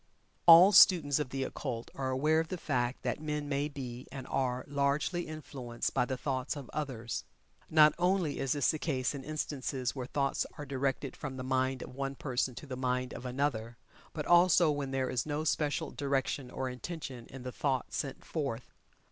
All 0.47 0.71
students 0.71 1.19
of 1.19 1.29
the 1.29 1.43
Occult 1.43 1.91
are 1.93 2.09
aware 2.09 2.39
of 2.39 2.47
the 2.47 2.57
fact 2.57 3.03
that 3.03 3.21
men 3.21 3.47
may 3.47 3.67
be, 3.69 4.07
and 4.11 4.25
are, 4.25 4.65
largely 4.67 5.27
influenced 5.27 5.93
by 5.93 6.05
the 6.05 6.17
thoughts 6.17 6.55
of 6.55 6.71
others. 6.73 7.23
Not 7.69 7.93
only 7.99 8.39
is 8.39 8.53
this 8.53 8.71
the 8.71 8.79
case 8.79 9.13
in 9.13 9.23
instances 9.23 9.95
where 9.95 10.07
thoughts 10.07 10.43
are 10.57 10.65
directed 10.65 11.15
from 11.15 11.37
the 11.37 11.43
mind 11.43 11.83
of 11.83 11.93
one 11.93 12.15
person 12.15 12.55
to 12.55 12.65
the 12.65 12.75
mind 12.75 13.13
of 13.13 13.27
another, 13.27 13.77
but 14.11 14.25
also 14.25 14.71
when 14.71 14.89
there 14.89 15.07
is 15.07 15.27
no 15.27 15.43
special 15.43 15.91
direction 15.91 16.49
or 16.49 16.67
intention 16.67 17.27
in 17.27 17.43
the 17.43 17.51
thought 17.51 17.93
sent 17.93 18.25
forth. 18.25 18.73